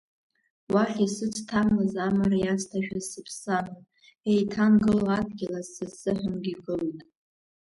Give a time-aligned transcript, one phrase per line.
[0.73, 3.83] Уахь исыцҭамлаз амра иацҭашәаз сыԥсы аман,
[4.29, 7.01] еиҭангыло адгьылаз Са сзыҳәангьы игылоит…